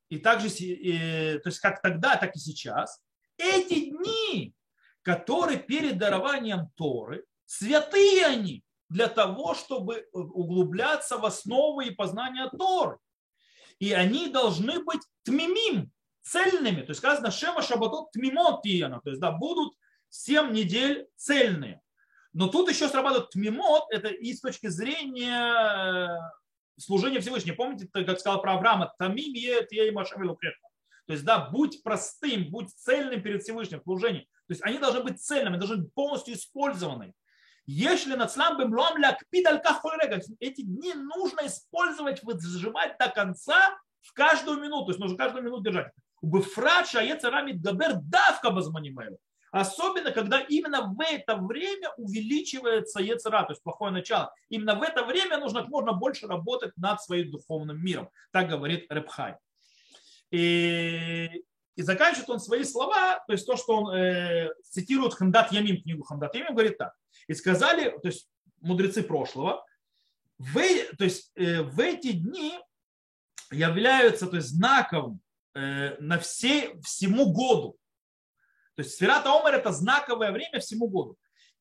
[0.08, 3.00] и также, то есть как тогда, так и сейчас,
[3.38, 4.54] эти дни,
[5.02, 12.48] которые перед дарованием Торы, святые они, для того, чтобы э, углубляться в основы и познания
[12.50, 13.00] Тор.
[13.78, 16.82] И они должны быть тмимим, цельными.
[16.82, 19.00] То есть сказано, Шема Шабатот тмимот тияна.
[19.02, 19.74] То есть да, будут
[20.10, 21.80] 7 недель цельные.
[22.34, 27.56] Но тут еще срабатывает тмимот, это и с точки зрения э, служения Всевышнего.
[27.56, 30.38] Помните, как сказал про Авраама, тамим ет ей машавилу
[31.06, 34.22] То есть, да, будь простым, будь цельным перед Всевышним в служении.
[34.48, 37.14] То есть они должны быть цельными, должны быть полностью использованы.
[37.66, 39.62] Если нацлам бемлом лякпид аль
[40.40, 44.86] эти дни нужно использовать, выжимать до конца в каждую минуту.
[44.86, 45.92] То есть нужно каждую минуту держать.
[46.22, 49.18] Бефрат шаецарамит габер давка базманимаю.
[49.52, 54.32] Особенно, когда именно в это время увеличивается Ецера, то есть плохое начало.
[54.48, 58.08] Именно в это время нужно как можно больше работать над своим духовным миром.
[58.30, 59.36] Так говорит Репхай.
[60.30, 61.28] И,
[61.76, 66.02] и заканчивает он свои слова, то есть то, что он э, цитирует Хамдат Ямим, книгу
[66.02, 66.94] Хамдат Ямим, говорит так.
[67.28, 68.28] И сказали, то есть
[68.60, 69.64] мудрецы прошлого,
[70.38, 70.58] в,
[70.96, 72.58] то есть, э, в эти дни
[73.50, 75.20] являются то есть, знаком
[75.54, 77.76] э, на все, всему году.
[78.74, 81.16] То есть Сферата Омер это знаковое время всему году.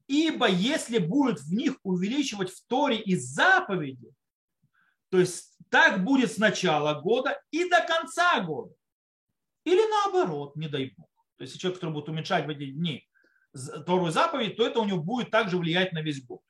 [0.08, 4.12] Ибо если будет в них увеличивать в Торе и заповеди,
[5.10, 8.74] то есть так будет с начала года и до конца года.
[9.63, 11.10] Или наоборот, не дай Бог.
[11.38, 13.08] То есть человек, который будет уменьшать в эти дни
[13.86, 16.42] Тору и заповедь, то это у него будет также влиять на весь год.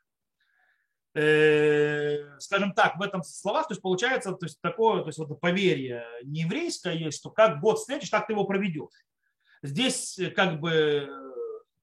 [1.14, 5.42] Э, скажем так, в этом словах, то есть получается то есть такое, то есть вот
[5.42, 8.94] поверье нееврейское есть, что как год встретишь, так ты его проведешь.
[9.62, 11.10] Здесь э, как бы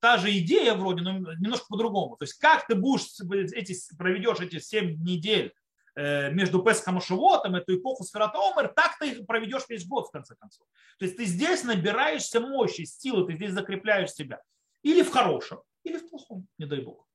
[0.00, 2.16] та же идея вроде, но немножко по-другому.
[2.16, 3.06] То есть как ты будешь
[3.52, 5.52] эти, проведешь эти 7 недель
[5.94, 10.36] э, между Песхом и Шивотом, эту эпоху Сфератомер, так ты проведешь весь год в конце
[10.36, 10.66] концов.
[10.98, 14.40] То есть ты здесь набираешься мощи, силы, ты здесь закрепляешь себя.
[14.82, 17.08] Или в хорошем, или в плохом, не дай бог.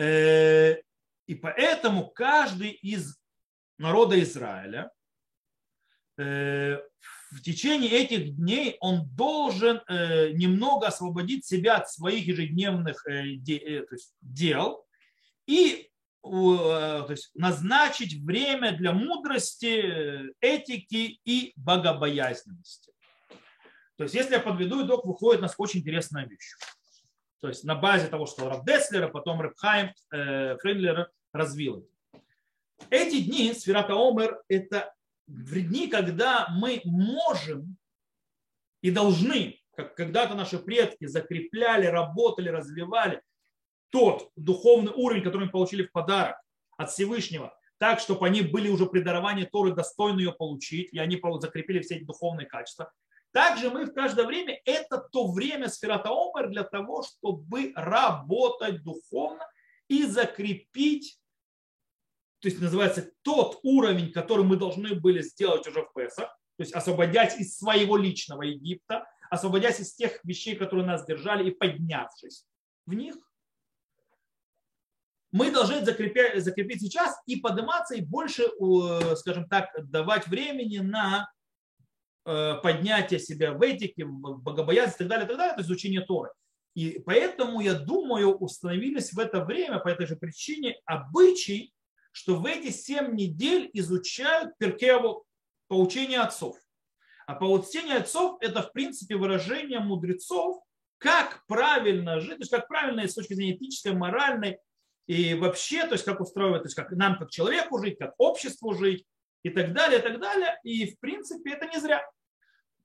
[0.00, 0.76] Э,
[1.26, 3.18] и поэтому каждый из
[3.76, 4.90] народа Израиля
[6.16, 6.78] э,
[7.30, 13.06] в течение этих дней он должен э, немного освободить себя от своих ежедневных
[14.22, 14.86] дел
[15.46, 15.86] и
[16.22, 22.89] то есть назначить время для мудрости, этики и богобоязненности.
[24.00, 26.54] То есть, если я подведу итог, выходит у нас очень интересная вещь.
[27.42, 31.86] То есть, на базе того, что Раб Деслер, а потом Рэбхайм э, Френдлер развил.
[32.88, 34.94] Эти дни, Сферата Омер, это
[35.26, 37.76] дни, когда мы можем
[38.80, 43.20] и должны, как когда-то наши предки закрепляли, работали, развивали
[43.90, 46.38] тот духовный уровень, который мы получили в подарок
[46.78, 51.20] от Всевышнего, так, чтобы они были уже при даровании Торы достойны ее получить, и они
[51.40, 52.90] закрепили все эти духовные качества.
[53.32, 59.46] Также мы в каждое время, это то время сферата Омер для того, чтобы работать духовно
[59.88, 61.20] и закрепить,
[62.40, 66.72] то есть называется тот уровень, который мы должны были сделать уже в Песах, то есть
[66.72, 72.46] освободясь из своего личного Египта, освободясь из тех вещей, которые нас держали, и поднявшись
[72.86, 73.14] в них,
[75.30, 78.48] мы должны закрепить, закрепить сейчас и подниматься, и больше,
[79.16, 81.30] скажем так, давать времени на
[82.26, 86.02] Э, поднятия себя в этике, в богобоязнь и так далее, и так далее, то изучение
[86.02, 86.30] Торы.
[86.74, 91.72] И поэтому, я думаю, установились в это время, по этой же причине, обычай,
[92.12, 95.24] что в эти семь недель изучают Перкеву
[95.68, 96.58] поучение отцов.
[97.26, 100.62] А поучение отцов– это, в принципе, выражение мудрецов,
[100.98, 104.58] как правильно жить, то есть как правильно с точки зрения этической, моральной
[105.06, 108.74] и вообще, то есть как устроивать, то есть как нам как человеку жить, как обществу
[108.74, 109.06] жить,
[109.42, 110.58] и так далее, и так далее.
[110.64, 112.04] И в принципе это не зря.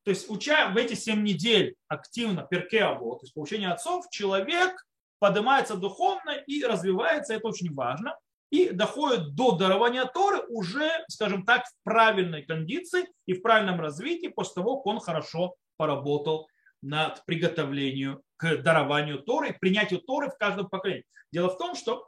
[0.04, 4.86] То есть уча в эти 7 недель активно перкеабо, то есть получение отцов, человек
[5.18, 8.16] поднимается духовно и развивается, это очень важно,
[8.52, 14.28] и доходит до дарования Торы уже, скажем так, в правильной кондиции и в правильном развитии
[14.28, 16.48] после того, как он хорошо поработал
[16.82, 21.06] над приготовлением к дарованию Торы, принятию Торы в каждом поколении.
[21.32, 22.08] Дело в том, что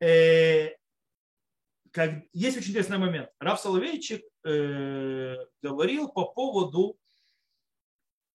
[0.00, 0.70] э,
[1.92, 3.30] как, есть очень интересный момент.
[3.40, 6.98] Раф Соловейчик э, говорил по поводу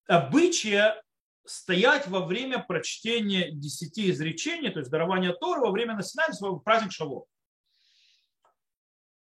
[0.08, 1.02] обычая
[1.46, 7.26] стоять во время прочтения десяти изречений, то есть дарования Торы во время своего праздник Шавот.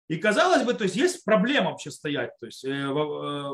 [0.10, 2.92] И казалось бы, то есть есть проблема вообще стоять то есть, э, э,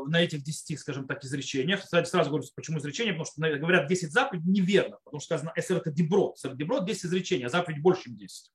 [0.08, 1.82] на этих десяти, скажем так, изречениях.
[1.82, 5.78] Кстати, сразу говорю, почему изречения, потому что говорят 10 заповедей, неверно, потому что сказано, если
[5.78, 8.52] это деброд, деброд 10 изречений, а заповедь больше, чем 10.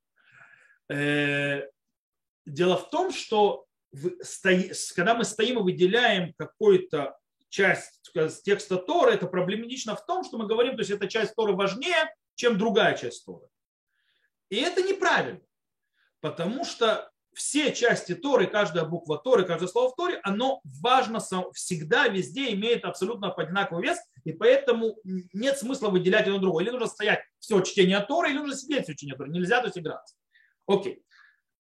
[2.47, 3.67] Дело в том, что
[4.95, 7.17] когда мы стоим и выделяем какую-то
[7.49, 8.03] часть
[8.45, 12.13] текста Торы, это проблематично в том, что мы говорим, то есть эта часть Торы важнее,
[12.35, 13.47] чем другая часть Торы.
[14.51, 15.41] И это неправильно,
[16.21, 21.21] потому что все части Торы, каждая буква Торы, каждое слово в Торе, оно важно
[21.53, 26.65] всегда, везде имеет абсолютно одинаковый вес, и поэтому нет смысла выделять одно другое.
[26.65, 29.31] Или нужно стоять все чтение Торы, или нужно сидеть все чтение Торы.
[29.31, 30.17] Нельзя то есть играться.
[30.67, 31.05] Окей.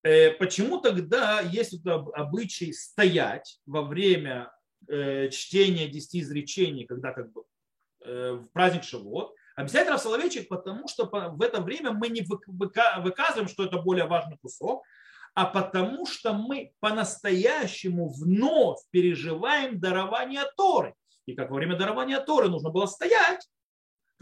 [0.04, 4.52] Э, почему тогда есть обычай стоять во время
[4.86, 7.44] э, чтения десяти изречений, когда как бы
[8.04, 13.48] э, в праздник Шавот, объясняет Рав Соловейчик, потому что в это время мы не выказываем,
[13.48, 14.84] что это более важный кусок,
[15.34, 20.94] а потому что мы по-настоящему вновь переживаем дарование Торы.
[21.24, 23.48] И как во время дарования Торы нужно было стоять,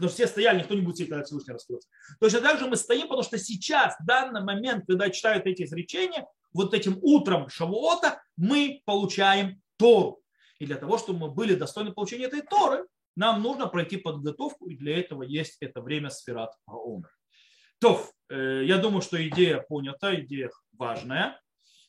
[0.03, 1.87] Потому что все стояли, никто не будет сидеть, когда Всевышний раскроется.
[2.19, 6.27] Точно так же мы стоим, потому что сейчас, в данный момент, когда читают эти изречения,
[6.51, 10.21] вот этим утром Шавуота мы получаем Тору.
[10.59, 12.85] И для того, чтобы мы были достойны получения этой Торы,
[13.15, 17.09] нам нужно пройти подготовку, и для этого есть это время сферат Аомер.
[17.79, 21.39] То, э, я думаю, что идея понята, идея важная.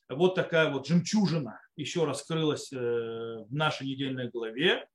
[0.08, 4.86] Вот такая вот жемчужина еще раскрылась э, в нашей недельной главе.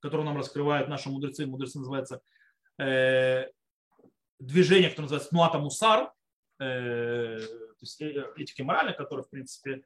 [0.00, 1.46] Которую нам раскрывают наши мудрецы.
[1.46, 2.22] Мудрецы называется
[2.78, 3.46] э,
[4.38, 6.12] движение, которое называется Нуата Мусар,
[6.58, 7.38] э,
[7.80, 9.84] то э, этики морали, которое, в принципе,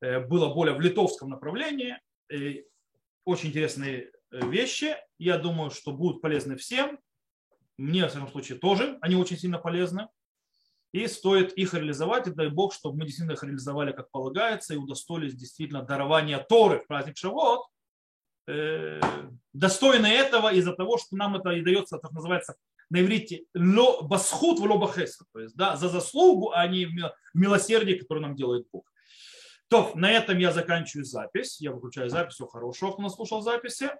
[0.00, 1.98] э, было более в литовском направлении.
[2.30, 2.66] И
[3.24, 4.96] очень интересные э, вещи.
[5.18, 6.98] Я думаю, что будут полезны всем.
[7.76, 10.08] Мне, в всяком случае, тоже они очень сильно полезны.
[10.92, 14.76] И стоит их реализовать, и дай Бог, чтобы мы действительно их реализовали как полагается и
[14.76, 17.66] удостоились действительно дарования Торы в праздник Шавот,
[19.52, 22.56] достойны этого из-за того, что нам это и дается, так называется
[22.90, 28.20] на иврите басхут в лобахеса, то есть да, за заслугу, а не в милосердие, которое
[28.20, 28.84] нам делает Бог.
[29.68, 31.60] То, на этом я заканчиваю запись.
[31.60, 32.34] Я выключаю запись.
[32.34, 33.90] Всего хорошего, кто нас слушал записи.